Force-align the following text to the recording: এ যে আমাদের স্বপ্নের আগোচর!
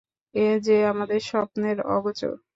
এ 0.35 0.59
যে 0.65 0.77
আমাদের 0.91 1.19
স্বপ্নের 1.29 1.77
আগোচর! 1.89 2.33